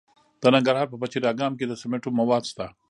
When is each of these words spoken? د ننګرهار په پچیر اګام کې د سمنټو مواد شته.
د 0.41 0.43
ننګرهار 0.55 0.87
په 0.89 0.97
پچیر 1.01 1.23
اګام 1.31 1.53
کې 1.59 1.65
د 1.67 1.73
سمنټو 1.81 2.09
مواد 2.19 2.43
شته. 2.51 2.65